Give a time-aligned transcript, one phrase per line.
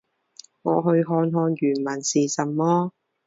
[0.63, 2.91] 我去看看原文是什么。